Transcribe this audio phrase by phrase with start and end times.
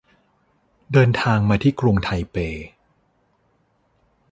[0.93, 2.37] เดินทางมาที่กรุงไทเป